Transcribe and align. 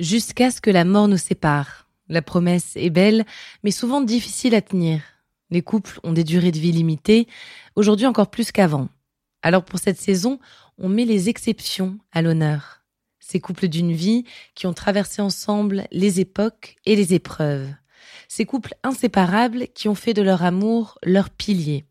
Jusqu'à 0.00 0.50
ce 0.50 0.62
que 0.62 0.70
la 0.70 0.86
mort 0.86 1.08
nous 1.08 1.18
sépare. 1.18 1.86
La 2.08 2.22
promesse 2.22 2.72
est 2.74 2.88
belle, 2.88 3.26
mais 3.62 3.70
souvent 3.70 4.00
difficile 4.00 4.54
à 4.54 4.62
tenir. 4.62 5.02
Les 5.50 5.60
couples 5.60 6.00
ont 6.02 6.14
des 6.14 6.24
durées 6.24 6.52
de 6.52 6.58
vie 6.58 6.72
limitées, 6.72 7.28
aujourd'hui 7.76 8.06
encore 8.06 8.30
plus 8.30 8.50
qu'avant. 8.50 8.88
Alors 9.42 9.62
pour 9.62 9.78
cette 9.78 10.00
saison, 10.00 10.40
on 10.78 10.88
met 10.88 11.04
les 11.04 11.28
exceptions 11.28 11.98
à 12.12 12.22
l'honneur. 12.22 12.80
Ces 13.18 13.40
couples 13.40 13.68
d'une 13.68 13.92
vie 13.92 14.24
qui 14.54 14.66
ont 14.66 14.72
traversé 14.72 15.20
ensemble 15.20 15.86
les 15.92 16.18
époques 16.18 16.76
et 16.86 16.96
les 16.96 17.12
épreuves. 17.12 17.68
Ces 18.26 18.46
couples 18.46 18.74
inséparables 18.82 19.66
qui 19.74 19.90
ont 19.90 19.94
fait 19.94 20.14
de 20.14 20.22
leur 20.22 20.42
amour 20.42 20.96
leur 21.04 21.28
pilier. 21.28 21.84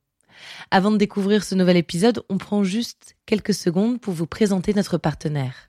Avant 0.72 0.90
de 0.90 0.98
découvrir 0.98 1.44
ce 1.44 1.54
nouvel 1.54 1.78
épisode, 1.78 2.24
on 2.28 2.40
prend 2.40 2.64
juste 2.64 3.16
quelques 3.28 3.54
secondes 3.54 4.02
pour 4.02 4.16
vous 4.16 4.26
présenter 4.26 4.74
notre 4.74 4.98
partenaire. 4.98 5.69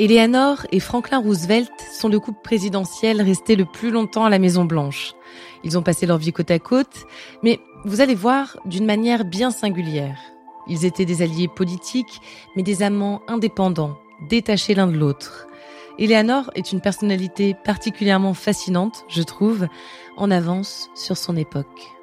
Eleanor 0.00 0.64
et 0.70 0.78
Franklin 0.78 1.18
Roosevelt 1.18 1.72
sont 1.92 2.08
le 2.08 2.20
couple 2.20 2.40
présidentiel 2.44 3.20
resté 3.20 3.56
le 3.56 3.64
plus 3.64 3.90
longtemps 3.90 4.24
à 4.24 4.30
la 4.30 4.38
Maison 4.38 4.64
Blanche. 4.64 5.14
Ils 5.64 5.76
ont 5.76 5.82
passé 5.82 6.06
leur 6.06 6.18
vie 6.18 6.32
côte 6.32 6.52
à 6.52 6.60
côte, 6.60 7.04
mais 7.42 7.58
vous 7.84 8.00
allez 8.00 8.14
voir 8.14 8.58
d'une 8.64 8.86
manière 8.86 9.24
bien 9.24 9.50
singulière. 9.50 10.18
Ils 10.68 10.84
étaient 10.84 11.04
des 11.04 11.20
alliés 11.20 11.48
politiques, 11.48 12.20
mais 12.54 12.62
des 12.62 12.84
amants 12.84 13.22
indépendants, 13.26 13.98
détachés 14.28 14.76
l'un 14.76 14.86
de 14.86 14.96
l'autre. 14.96 15.48
Eleanor 15.98 16.52
est 16.54 16.70
une 16.70 16.80
personnalité 16.80 17.56
particulièrement 17.64 18.34
fascinante, 18.34 19.04
je 19.08 19.22
trouve, 19.22 19.66
en 20.16 20.30
avance 20.30 20.90
sur 20.94 21.16
son 21.16 21.36
époque. 21.36 21.97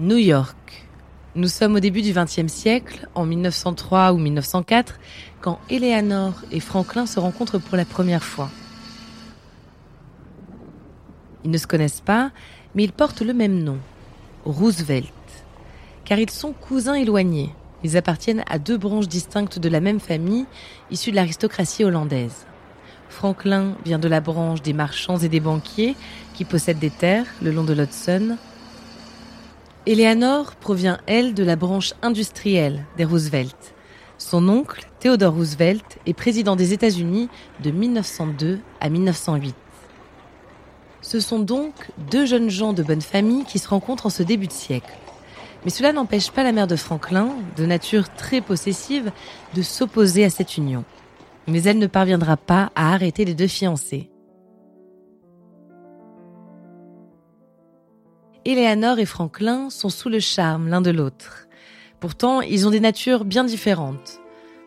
New 0.00 0.16
York. 0.16 0.86
Nous 1.34 1.48
sommes 1.48 1.74
au 1.74 1.80
début 1.80 2.00
du 2.00 2.14
XXe 2.14 2.50
siècle, 2.50 3.06
en 3.14 3.26
1903 3.26 4.14
ou 4.14 4.16
1904, 4.16 4.98
quand 5.42 5.60
Eleanor 5.68 6.32
et 6.50 6.60
Franklin 6.60 7.04
se 7.04 7.20
rencontrent 7.20 7.58
pour 7.58 7.76
la 7.76 7.84
première 7.84 8.24
fois. 8.24 8.50
Ils 11.44 11.50
ne 11.50 11.58
se 11.58 11.66
connaissent 11.66 12.00
pas, 12.00 12.30
mais 12.74 12.84
ils 12.84 12.92
portent 12.92 13.20
le 13.20 13.34
même 13.34 13.62
nom, 13.62 13.76
Roosevelt, 14.46 15.12
car 16.06 16.18
ils 16.18 16.30
sont 16.30 16.54
cousins 16.54 16.94
éloignés. 16.94 17.54
Ils 17.84 17.98
appartiennent 17.98 18.44
à 18.48 18.58
deux 18.58 18.78
branches 18.78 19.08
distinctes 19.08 19.58
de 19.58 19.68
la 19.68 19.80
même 19.80 20.00
famille, 20.00 20.46
issues 20.90 21.10
de 21.10 21.16
l'aristocratie 21.16 21.84
hollandaise. 21.84 22.46
Franklin 23.10 23.74
vient 23.84 23.98
de 23.98 24.08
la 24.08 24.22
branche 24.22 24.62
des 24.62 24.72
marchands 24.72 25.18
et 25.18 25.28
des 25.28 25.40
banquiers 25.40 25.94
qui 26.32 26.46
possèdent 26.46 26.78
des 26.78 26.88
terres 26.88 27.26
le 27.42 27.50
long 27.50 27.64
de 27.64 27.74
l'Hudson, 27.74 28.38
Eleanor 29.86 30.56
provient, 30.56 30.98
elle, 31.06 31.32
de 31.32 31.42
la 31.42 31.56
branche 31.56 31.94
industrielle 32.02 32.84
des 32.98 33.06
Roosevelt. 33.06 33.74
Son 34.18 34.46
oncle, 34.50 34.86
Theodore 35.00 35.32
Roosevelt, 35.32 35.98
est 36.04 36.12
président 36.12 36.54
des 36.54 36.74
États-Unis 36.74 37.30
de 37.62 37.70
1902 37.70 38.58
à 38.80 38.90
1908. 38.90 39.54
Ce 41.00 41.18
sont 41.18 41.38
donc 41.38 41.72
deux 42.10 42.26
jeunes 42.26 42.50
gens 42.50 42.74
de 42.74 42.82
bonne 42.82 43.00
famille 43.00 43.44
qui 43.44 43.58
se 43.58 43.68
rencontrent 43.68 44.04
en 44.04 44.10
ce 44.10 44.22
début 44.22 44.48
de 44.48 44.52
siècle. 44.52 44.92
Mais 45.64 45.70
cela 45.70 45.94
n'empêche 45.94 46.30
pas 46.30 46.42
la 46.42 46.52
mère 46.52 46.66
de 46.66 46.76
Franklin, 46.76 47.30
de 47.56 47.64
nature 47.64 48.12
très 48.14 48.42
possessive, 48.42 49.10
de 49.54 49.62
s'opposer 49.62 50.24
à 50.26 50.30
cette 50.30 50.58
union. 50.58 50.84
Mais 51.46 51.62
elle 51.62 51.78
ne 51.78 51.86
parviendra 51.86 52.36
pas 52.36 52.70
à 52.74 52.92
arrêter 52.92 53.24
les 53.24 53.34
deux 53.34 53.46
fiancés. 53.46 54.10
Eleanor 58.50 58.98
et 58.98 59.06
Franklin 59.06 59.70
sont 59.70 59.90
sous 59.90 60.08
le 60.08 60.18
charme 60.18 60.66
l'un 60.66 60.80
de 60.80 60.90
l'autre. 60.90 61.46
Pourtant, 62.00 62.40
ils 62.40 62.66
ont 62.66 62.70
des 62.70 62.80
natures 62.80 63.24
bien 63.24 63.44
différentes. 63.44 64.18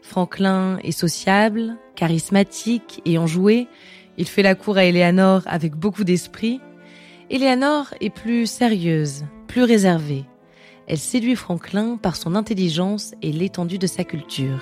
Franklin 0.02 0.78
est 0.84 0.94
sociable, 0.94 1.76
charismatique 1.96 3.02
et 3.04 3.18
enjoué. 3.18 3.68
Il 4.18 4.28
fait 4.30 4.42
la 4.42 4.56
cour 4.56 4.78
à 4.78 4.86
Eleanor 4.86 5.42
avec 5.48 5.76
beaucoup 5.76 6.06
d'esprit. 6.06 6.62
Eleanor 7.30 7.94
est 8.00 8.10
plus 8.10 8.46
sérieuse, 8.46 9.26
plus 9.48 9.64
réservée. 9.64 10.24
Elle 10.88 10.98
séduit 10.98 11.36
Franklin 11.36 11.98
par 12.02 12.16
son 12.16 12.36
intelligence 12.36 13.14
et 13.22 13.34
l'étendue 13.34 13.80
de 13.80 13.88
sa 13.88 14.06
culture. 14.06 14.62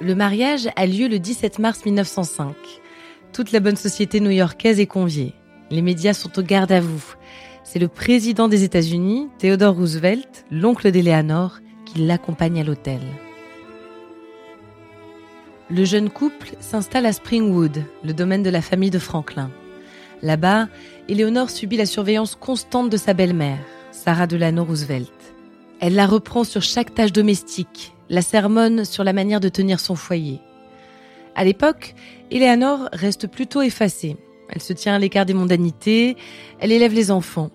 Le 0.00 0.14
mariage 0.14 0.70
a 0.76 0.86
lieu 0.86 1.06
le 1.06 1.18
17 1.18 1.58
mars 1.58 1.84
1905. 1.84 2.54
Toute 3.34 3.52
la 3.52 3.60
bonne 3.60 3.76
société 3.76 4.20
new-yorkaise 4.20 4.80
est 4.80 4.86
conviée. 4.86 5.34
Les 5.70 5.82
médias 5.82 6.14
sont 6.14 6.38
au 6.38 6.42
garde 6.42 6.72
à 6.72 6.80
vous. 6.80 7.16
C'est 7.68 7.80
le 7.80 7.88
président 7.88 8.46
des 8.46 8.62
États-Unis, 8.62 9.26
Theodore 9.38 9.74
Roosevelt, 9.74 10.46
l'oncle 10.52 10.92
d'Eleanor, 10.92 11.58
qui 11.84 11.98
l'accompagne 11.98 12.60
à 12.60 12.64
l'hôtel. 12.64 13.00
Le 15.68 15.84
jeune 15.84 16.08
couple 16.08 16.52
s'installe 16.60 17.06
à 17.06 17.12
Springwood, 17.12 17.82
le 18.04 18.12
domaine 18.12 18.44
de 18.44 18.50
la 18.50 18.62
famille 18.62 18.90
de 18.90 19.00
Franklin. 19.00 19.50
Là-bas, 20.22 20.68
Eleanor 21.08 21.50
subit 21.50 21.76
la 21.76 21.86
surveillance 21.86 22.36
constante 22.36 22.88
de 22.88 22.96
sa 22.96 23.14
belle-mère, 23.14 23.58
Sarah 23.90 24.28
Delano 24.28 24.62
Roosevelt. 24.62 25.10
Elle 25.80 25.96
la 25.96 26.06
reprend 26.06 26.44
sur 26.44 26.62
chaque 26.62 26.94
tâche 26.94 27.12
domestique, 27.12 27.94
la 28.08 28.22
sermonne 28.22 28.84
sur 28.84 29.02
la 29.02 29.12
manière 29.12 29.40
de 29.40 29.48
tenir 29.48 29.80
son 29.80 29.96
foyer. 29.96 30.38
À 31.34 31.44
l'époque, 31.44 31.96
Eleanor 32.30 32.88
reste 32.92 33.26
plutôt 33.26 33.62
effacée. 33.62 34.16
Elle 34.48 34.62
se 34.62 34.72
tient 34.72 34.94
à 34.94 34.98
l'écart 35.00 35.26
des 35.26 35.34
mondanités, 35.34 36.16
elle 36.60 36.70
élève 36.70 36.94
les 36.94 37.10
enfants. 37.10 37.50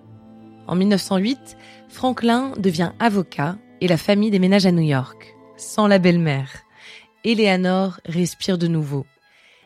En 0.67 0.75
1908, 0.75 1.57
Franklin 1.89 2.53
devient 2.57 2.91
avocat 2.99 3.57
et 3.81 3.87
la 3.87 3.97
famille 3.97 4.31
déménage 4.31 4.65
à 4.65 4.71
New 4.71 4.81
York, 4.81 5.35
sans 5.57 5.87
la 5.87 5.99
belle-mère. 5.99 6.63
Eleanor 7.23 7.99
respire 8.05 8.57
de 8.57 8.67
nouveau. 8.67 9.05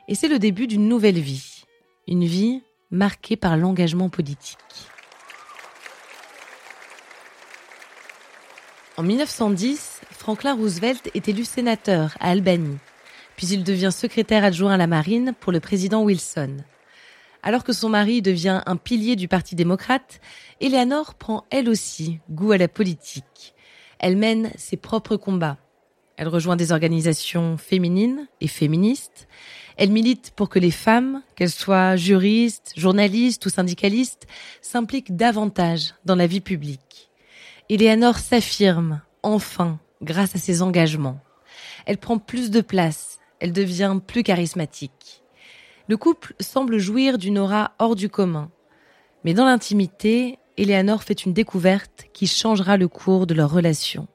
Et 0.07 0.15
c'est 0.15 0.27
le 0.27 0.39
début 0.39 0.67
d'une 0.67 0.87
nouvelle 0.87 1.19
vie. 1.19 1.63
Une 2.07 2.25
vie 2.25 2.61
marquée 2.91 3.35
par 3.35 3.57
l'engagement 3.57 4.09
politique. 4.09 4.57
En 8.97 9.03
1910, 9.03 10.01
Franklin 10.11 10.55
Roosevelt 10.55 11.09
est 11.13 11.27
élu 11.27 11.43
sénateur 11.43 12.15
à 12.21 12.29
Albany, 12.29 12.77
puis 13.35 13.47
il 13.47 13.63
devient 13.63 13.91
secrétaire 13.91 14.45
adjoint 14.45 14.73
à 14.73 14.77
la 14.77 14.87
marine 14.87 15.33
pour 15.39 15.51
le 15.51 15.59
président 15.59 16.03
Wilson. 16.03 16.57
Alors 17.45 17.63
que 17.63 17.73
son 17.73 17.89
mari 17.89 18.23
devient 18.23 18.63
un 18.65 18.75
pilier 18.75 19.15
du 19.15 19.27
Parti 19.27 19.53
démocrate, 19.53 20.19
Eleanor 20.61 21.13
prend 21.13 21.45
elle 21.51 21.69
aussi 21.69 22.19
goût 22.31 22.51
à 22.51 22.57
la 22.57 22.67
politique. 22.67 23.53
Elle 23.99 24.17
mène 24.17 24.49
ses 24.57 24.77
propres 24.77 25.15
combats. 25.15 25.59
Elle 26.17 26.27
rejoint 26.27 26.55
des 26.55 26.71
organisations 26.71 27.57
féminines 27.57 28.27
et 28.41 28.47
féministes. 28.47 29.27
Elle 29.77 29.91
milite 29.91 30.31
pour 30.35 30.49
que 30.49 30.57
les 30.57 30.71
femmes, 30.71 31.21
qu'elles 31.35 31.51
soient 31.51 31.95
juristes, 31.95 32.73
journalistes 32.75 33.45
ou 33.45 33.49
syndicalistes, 33.49 34.25
s'impliquent 34.61 35.15
davantage 35.15 35.93
dans 36.03 36.15
la 36.15 36.25
vie 36.25 36.41
publique. 36.41 37.11
Eleanor 37.69 38.17
s'affirme, 38.17 39.01
enfin, 39.21 39.79
grâce 40.01 40.35
à 40.35 40.39
ses 40.39 40.63
engagements. 40.63 41.19
Elle 41.85 41.99
prend 41.99 42.17
plus 42.17 42.49
de 42.49 42.61
place, 42.61 43.19
elle 43.39 43.53
devient 43.53 43.99
plus 44.07 44.23
charismatique. 44.23 45.21
Le 45.87 45.97
couple 45.97 46.33
semble 46.39 46.77
jouir 46.79 47.17
d'une 47.17 47.37
aura 47.37 47.73
hors 47.79 47.95
du 47.95 48.09
commun. 48.09 48.49
Mais 49.23 49.33
dans 49.33 49.45
l'intimité, 49.45 50.39
Eleanor 50.57 51.03
fait 51.03 51.25
une 51.25 51.33
découverte 51.33 52.05
qui 52.13 52.27
changera 52.27 52.77
le 52.77 52.87
cours 52.87 53.27
de 53.27 53.33
leur 53.33 53.51
relation. 53.51 54.07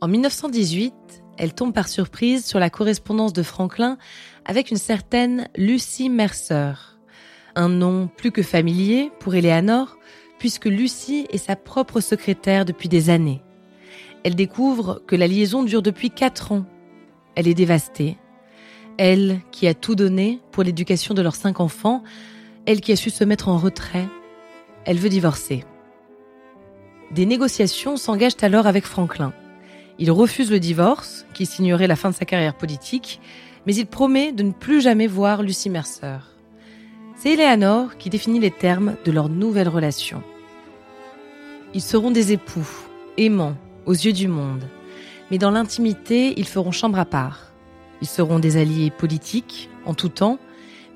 En 0.00 0.08
1918, 0.08 0.92
elle 1.38 1.54
tombe 1.54 1.72
par 1.72 1.88
surprise 1.88 2.44
sur 2.44 2.58
la 2.58 2.70
correspondance 2.70 3.32
de 3.32 3.42
Franklin 3.42 3.96
avec 4.44 4.70
une 4.70 4.76
certaine 4.76 5.48
Lucy 5.56 6.10
Mercer. 6.10 6.72
Un 7.54 7.70
nom 7.70 8.08
plus 8.08 8.30
que 8.30 8.42
familier 8.42 9.10
pour 9.20 9.34
Eleanor, 9.34 9.96
puisque 10.38 10.66
Lucy 10.66 11.26
est 11.30 11.38
sa 11.38 11.56
propre 11.56 12.00
secrétaire 12.00 12.66
depuis 12.66 12.90
des 12.90 13.08
années. 13.08 13.42
Elle 14.22 14.34
découvre 14.34 15.02
que 15.06 15.16
la 15.16 15.26
liaison 15.26 15.62
dure 15.62 15.82
depuis 15.82 16.10
quatre 16.10 16.52
ans. 16.52 16.66
Elle 17.34 17.48
est 17.48 17.54
dévastée. 17.54 18.18
Elle, 18.98 19.40
qui 19.52 19.66
a 19.66 19.74
tout 19.74 19.94
donné 19.94 20.40
pour 20.52 20.62
l'éducation 20.62 21.14
de 21.14 21.22
leurs 21.22 21.34
cinq 21.34 21.60
enfants, 21.60 22.02
elle 22.64 22.80
qui 22.80 22.92
a 22.92 22.96
su 22.96 23.10
se 23.10 23.24
mettre 23.24 23.48
en 23.48 23.58
retrait, 23.58 24.06
elle 24.84 24.98
veut 24.98 25.08
divorcer. 25.08 25.64
Des 27.10 27.26
négociations 27.26 27.96
s'engagent 27.96 28.42
alors 28.42 28.66
avec 28.66 28.84
Franklin. 28.84 29.32
Il 29.98 30.10
refuse 30.10 30.50
le 30.50 30.60
divorce, 30.60 31.26
qui 31.34 31.46
signerait 31.46 31.86
la 31.86 31.96
fin 31.96 32.10
de 32.10 32.14
sa 32.14 32.24
carrière 32.24 32.56
politique, 32.56 33.20
mais 33.66 33.74
il 33.74 33.86
promet 33.86 34.32
de 34.32 34.42
ne 34.42 34.52
plus 34.52 34.80
jamais 34.80 35.06
voir 35.06 35.42
Lucy 35.42 35.70
Mercer. 35.70 36.18
C'est 37.16 37.32
Eleanor 37.32 37.96
qui 37.96 38.10
définit 38.10 38.40
les 38.40 38.50
termes 38.50 38.96
de 39.04 39.12
leur 39.12 39.28
nouvelle 39.28 39.68
relation. 39.68 40.22
Ils 41.74 41.82
seront 41.82 42.10
des 42.10 42.32
époux, 42.32 42.68
aimants, 43.16 43.56
aux 43.86 43.92
yeux 43.92 44.12
du 44.12 44.28
monde, 44.28 44.64
mais 45.30 45.38
dans 45.38 45.50
l'intimité, 45.50 46.34
ils 46.36 46.46
feront 46.46 46.72
chambre 46.72 46.98
à 46.98 47.04
part. 47.04 47.45
Ils 48.02 48.08
seront 48.08 48.38
des 48.38 48.56
alliés 48.56 48.90
politiques, 48.90 49.70
en 49.84 49.94
tout 49.94 50.08
temps, 50.08 50.38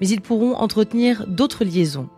mais 0.01 0.09
ils 0.09 0.21
pourront 0.21 0.55
entretenir 0.55 1.27
d'autres 1.27 1.65
liaisons. 1.65 2.09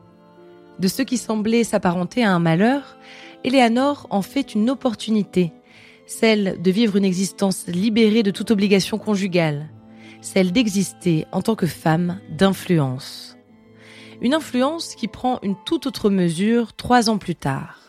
De 0.78 0.88
ce 0.88 1.02
qui 1.02 1.18
semblait 1.18 1.64
s'apparenter 1.64 2.24
à 2.24 2.32
un 2.32 2.38
malheur, 2.38 2.96
Eleanor 3.44 4.06
en 4.10 4.22
fait 4.22 4.54
une 4.54 4.70
opportunité 4.70 5.52
celle 6.06 6.60
de 6.60 6.70
vivre 6.70 6.96
une 6.96 7.04
existence 7.04 7.66
libérée 7.66 8.22
de 8.22 8.30
toute 8.30 8.50
obligation 8.50 8.98
conjugale, 8.98 9.68
celle 10.20 10.52
d'exister 10.52 11.26
en 11.32 11.42
tant 11.42 11.54
que 11.54 11.66
femme 11.66 12.20
d'influence. 12.30 13.36
Une 14.20 14.34
influence 14.34 14.94
qui 14.94 15.08
prend 15.08 15.38
une 15.42 15.56
toute 15.64 15.86
autre 15.86 16.10
mesure 16.10 16.74
trois 16.74 17.10
ans 17.10 17.18
plus 17.18 17.34
tard. 17.34 17.81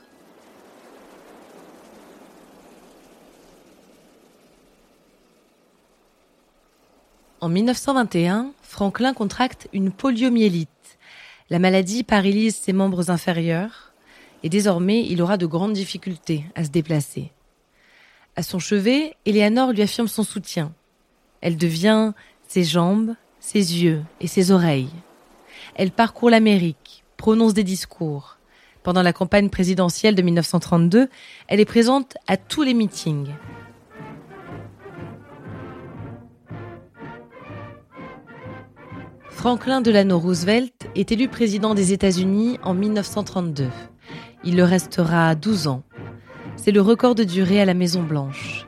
En 7.44 7.50
1921, 7.50 8.54
Franklin 8.62 9.13
contracte 9.13 9.68
une 9.74 9.92
poliomyélite. 9.92 10.69
La 11.50 11.60
maladie 11.60 12.04
paralyse 12.04 12.56
ses 12.56 12.72
membres 12.72 13.12
inférieurs 13.12 13.92
et 14.44 14.50
désormais 14.50 15.06
il 15.06 15.22
aura 15.22 15.36
de 15.36 15.45
grandes 15.45 15.74
difficultés 15.74 16.45
à 16.56 16.63
se 16.63 16.69
déplacer. 16.69 17.34
À 18.38 18.44
son 18.44 18.60
chevet, 18.60 19.18
Eleanor 19.25 19.74
lui 19.74 19.81
affirme 19.81 20.07
son 20.07 20.24
soutien. 20.24 20.72
Elle 21.42 21.57
devient 21.57 22.13
ses 22.48 22.63
jambes, 22.63 23.13
ses 23.42 23.84
yeux 23.84 24.04
et 24.22 24.28
ses 24.28 24.51
oreilles. 24.51 24.95
Elle 25.75 25.92
parcourt 25.92 26.30
l'Amérique, 26.30 27.04
prononce 27.18 27.54
des 27.54 27.66
discours. 27.66 28.38
Pendant 28.84 29.04
la 29.04 29.12
campagne 29.12 29.50
présidentielle 29.50 30.16
de 30.16 30.22
1932, 30.22 31.10
elle 31.50 31.60
est 31.60 31.66
présente 31.66 32.16
à 32.25 32.38
tous 32.38 32.63
les 32.63 32.74
meetings. 32.74 33.34
Franklin 39.44 39.81
Delano 39.81 40.19
Roosevelt 40.19 40.88
est 40.95 41.12
élu 41.12 41.28
président 41.28 41.74
des 41.74 41.92
États-Unis 41.92 42.60
en 42.63 42.74
1932. 42.74 43.68
Il 44.45 44.56
le 44.56 44.63
restera 44.63 45.36
12 45.36 45.68
ans. 45.68 45.84
C'est 46.56 46.72
le 46.72 46.80
record 46.80 47.13
de 47.13 47.25
durée 47.25 47.60
à 47.60 47.66
la 47.66 47.74
Maison 47.74 48.04
Blanche. 48.04 48.66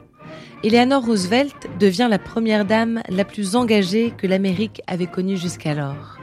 Eleanor 0.65 1.05
Roosevelt 1.05 1.55
devient 1.79 2.07
la 2.09 2.19
première 2.19 2.65
dame 2.65 3.01
la 3.07 3.23
plus 3.23 3.55
engagée 3.55 4.11
que 4.17 4.27
l'Amérique 4.27 4.81
avait 4.85 5.07
connue 5.07 5.37
jusqu'alors. 5.37 6.19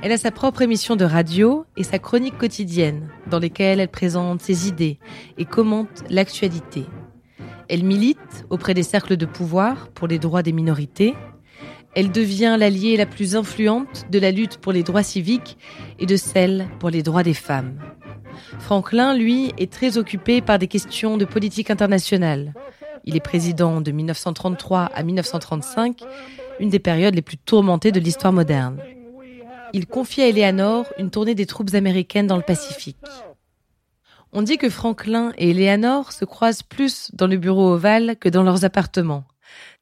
Elle 0.00 0.12
a 0.12 0.16
sa 0.16 0.30
propre 0.30 0.62
émission 0.62 0.94
de 0.94 1.04
radio 1.04 1.66
et 1.76 1.82
sa 1.82 1.98
chronique 1.98 2.38
quotidienne, 2.38 3.08
dans 3.28 3.40
lesquelles 3.40 3.80
elle 3.80 3.88
présente 3.88 4.42
ses 4.42 4.68
idées 4.68 5.00
et 5.38 5.44
commente 5.44 6.04
l'actualité. 6.08 6.86
Elle 7.68 7.82
milite 7.82 8.46
auprès 8.48 8.74
des 8.74 8.84
cercles 8.84 9.16
de 9.16 9.26
pouvoir 9.26 9.88
pour 9.88 10.06
les 10.06 10.20
droits 10.20 10.44
des 10.44 10.52
minorités. 10.52 11.14
Elle 11.94 12.10
devient 12.10 12.56
l'alliée 12.58 12.96
la 12.96 13.06
plus 13.06 13.36
influente 13.36 14.06
de 14.10 14.18
la 14.18 14.30
lutte 14.30 14.56
pour 14.56 14.72
les 14.72 14.82
droits 14.82 15.02
civiques 15.02 15.58
et 15.98 16.06
de 16.06 16.16
celle 16.16 16.68
pour 16.78 16.88
les 16.88 17.02
droits 17.02 17.22
des 17.22 17.34
femmes. 17.34 17.78
Franklin, 18.58 19.14
lui, 19.14 19.52
est 19.58 19.70
très 19.70 19.98
occupé 19.98 20.40
par 20.40 20.58
des 20.58 20.68
questions 20.68 21.18
de 21.18 21.24
politique 21.24 21.70
internationale. 21.70 22.54
Il 23.04 23.16
est 23.16 23.20
président 23.20 23.80
de 23.80 23.90
1933 23.90 24.84
à 24.84 25.02
1935, 25.02 26.00
une 26.60 26.70
des 26.70 26.78
périodes 26.78 27.14
les 27.14 27.22
plus 27.22 27.36
tourmentées 27.36 27.92
de 27.92 28.00
l'histoire 28.00 28.32
moderne. 28.32 28.78
Il 29.74 29.86
confie 29.86 30.22
à 30.22 30.28
Eleanor 30.28 30.86
une 30.98 31.10
tournée 31.10 31.34
des 31.34 31.46
troupes 31.46 31.74
américaines 31.74 32.26
dans 32.26 32.36
le 32.36 32.42
Pacifique. 32.42 32.96
On 34.32 34.42
dit 34.42 34.56
que 34.56 34.70
Franklin 34.70 35.32
et 35.36 35.50
Eleanor 35.50 36.12
se 36.12 36.24
croisent 36.24 36.62
plus 36.62 37.10
dans 37.12 37.26
le 37.26 37.36
bureau 37.36 37.72
ovale 37.72 38.16
que 38.18 38.30
dans 38.30 38.42
leurs 38.42 38.64
appartements. 38.64 39.24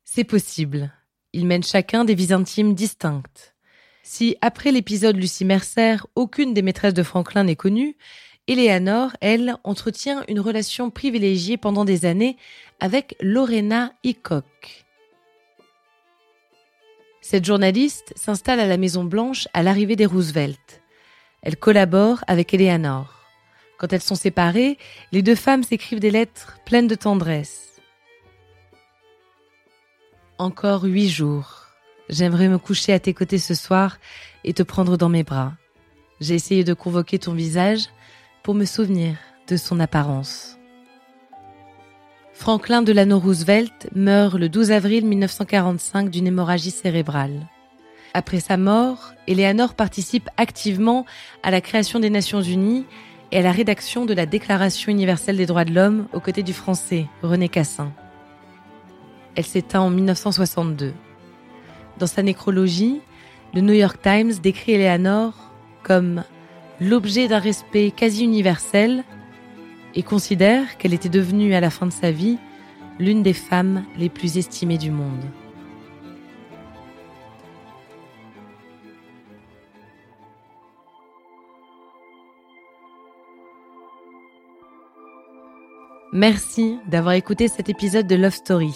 C'est 0.05 0.25
possible. 0.25 0.93
Ils 1.33 1.47
mènent 1.47 1.63
chacun 1.63 2.05
des 2.05 2.15
vies 2.15 2.33
intimes 2.33 2.75
distinctes. 2.75 3.55
Si, 4.03 4.37
après 4.41 4.73
l'épisode 4.73 5.17
Lucie 5.17 5.45
Mercer, 5.45 5.97
aucune 6.15 6.55
des 6.55 6.63
maîtresses 6.63 6.95
de 6.95 7.03
Franklin 7.03 7.45
n'est 7.45 7.57
connue, 7.57 7.97
Eleanor, 8.49 9.13
elle, 9.21 9.57
entretient 9.63 10.25
une 10.27 10.41
relation 10.41 10.91
privilégiée 10.91 11.57
pendant 11.57 11.85
des 11.85 12.05
années 12.05 12.37
avec 12.81 13.15
Lorena 13.21 13.93
Hickok. 14.03 14.87
Cette 17.21 17.45
journaliste 17.45 18.13
s'installe 18.17 18.59
à 18.59 18.67
la 18.67 18.77
Maison 18.77 19.05
Blanche 19.05 19.47
à 19.53 19.63
l'arrivée 19.63 19.95
des 19.95 20.07
Roosevelt. 20.07 20.83
Elle 21.43 21.57
collabore 21.57 22.25
avec 22.27 22.53
Eleanor. 22.53 23.21
Quand 23.79 23.93
elles 23.93 24.03
sont 24.03 24.17
séparées, 24.17 24.79
les 25.13 25.23
deux 25.23 25.37
femmes 25.37 25.63
s'écrivent 25.63 26.01
des 26.01 26.11
lettres 26.11 26.59
pleines 26.67 26.89
de 26.89 26.97
tendresse. 26.97 27.70
Encore 30.41 30.85
huit 30.85 31.11
jours. 31.11 31.67
J'aimerais 32.09 32.49
me 32.49 32.57
coucher 32.57 32.95
à 32.95 32.99
tes 32.99 33.13
côtés 33.13 33.37
ce 33.37 33.53
soir 33.53 33.99
et 34.43 34.55
te 34.55 34.63
prendre 34.63 34.97
dans 34.97 35.11
mes 35.11 35.23
bras. 35.23 35.53
J'ai 36.19 36.35
essayé 36.35 36.65
de 36.65 36.73
convoquer 36.73 37.19
ton 37.19 37.35
visage, 37.35 37.91
pour 38.43 38.55
me 38.55 38.65
souvenir 38.65 39.17
de 39.49 39.59
son 39.59 39.79
apparence. 39.81 40.57
Franklin 42.33 42.81
Delano 42.81 43.19
Roosevelt 43.19 43.91
meurt 43.95 44.33
le 44.33 44.49
12 44.49 44.71
avril 44.71 45.05
1945 45.05 46.09
d'une 46.09 46.29
hémorragie 46.29 46.71
cérébrale. 46.71 47.47
Après 48.15 48.41
sa 48.41 48.57
mort, 48.57 49.13
Eleanor 49.29 49.75
participe 49.75 50.31
activement 50.39 51.05
à 51.43 51.51
la 51.51 51.61
création 51.61 52.01
des 52.01 52.09
Nations 52.09 52.41
Unies 52.41 52.87
et 53.31 53.41
à 53.41 53.43
la 53.43 53.53
rédaction 53.53 54.07
de 54.07 54.15
la 54.15 54.25
Déclaration 54.25 54.91
universelle 54.91 55.37
des 55.37 55.45
droits 55.45 55.67
de 55.67 55.75
l'homme 55.75 56.07
aux 56.15 56.21
côtés 56.21 56.43
du 56.43 56.55
français 56.55 57.09
René 57.21 57.51
Cassin. 57.51 57.93
Elle 59.41 59.47
s'éteint 59.47 59.81
en 59.81 59.89
1962. 59.89 60.93
Dans 61.99 62.07
sa 62.07 62.23
nécrologie, 62.23 63.01
le 63.55 63.63
New 63.63 63.73
York 63.73 63.99
Times 64.03 64.33
décrit 64.33 64.73
Eleanor 64.73 65.33
comme 65.83 66.25
l'objet 66.79 67.27
d'un 67.27 67.39
respect 67.39 67.91
quasi 67.91 68.23
universel 68.23 69.03
et 69.95 70.03
considère 70.03 70.77
qu'elle 70.77 70.93
était 70.93 71.09
devenue 71.09 71.55
à 71.55 71.61
la 71.61 71.71
fin 71.71 71.87
de 71.87 71.91
sa 71.91 72.11
vie 72.11 72.37
l'une 72.99 73.23
des 73.23 73.33
femmes 73.33 73.87
les 73.97 74.11
plus 74.11 74.37
estimées 74.37 74.77
du 74.77 74.91
monde. 74.91 75.25
Merci 86.13 86.77
d'avoir 86.87 87.15
écouté 87.15 87.49
cet 87.49 87.71
épisode 87.71 88.07
de 88.07 88.17
Love 88.17 88.35
Story. 88.35 88.75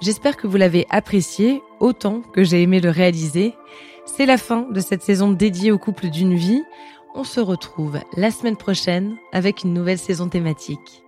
J'espère 0.00 0.38
que 0.38 0.46
vous 0.46 0.56
l'avez 0.56 0.86
apprécié 0.88 1.62
autant 1.78 2.22
que 2.32 2.42
j'ai 2.42 2.62
aimé 2.62 2.80
le 2.80 2.88
réaliser 2.88 3.54
C'est 4.06 4.24
la 4.24 4.38
fin 4.38 4.62
de 4.62 4.80
cette 4.80 5.02
saison 5.02 5.30
dédiée 5.30 5.72
au 5.72 5.78
couple 5.78 6.08
d'une 6.08 6.34
vie. 6.34 6.62
On 7.14 7.22
se 7.22 7.38
retrouve 7.38 7.98
la 8.16 8.30
semaine 8.30 8.56
prochaine 8.56 9.16
avec 9.32 9.62
une 9.62 9.74
nouvelle 9.74 9.98
saison 9.98 10.28
thématique. 10.28 11.02